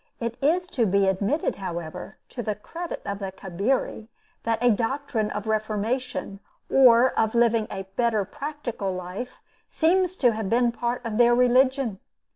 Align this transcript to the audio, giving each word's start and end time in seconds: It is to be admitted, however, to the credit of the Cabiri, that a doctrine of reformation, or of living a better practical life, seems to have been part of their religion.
It 0.19 0.35
is 0.41 0.65
to 0.69 0.87
be 0.87 1.05
admitted, 1.07 1.57
however, 1.57 2.17
to 2.29 2.41
the 2.41 2.55
credit 2.55 3.03
of 3.05 3.19
the 3.19 3.31
Cabiri, 3.31 4.07
that 4.41 4.57
a 4.59 4.71
doctrine 4.71 5.29
of 5.29 5.45
reformation, 5.45 6.39
or 6.71 7.11
of 7.11 7.35
living 7.35 7.67
a 7.69 7.83
better 7.95 8.25
practical 8.25 8.91
life, 8.95 9.41
seems 9.67 10.15
to 10.15 10.31
have 10.31 10.49
been 10.49 10.71
part 10.71 11.05
of 11.05 11.19
their 11.19 11.35
religion. 11.35 11.99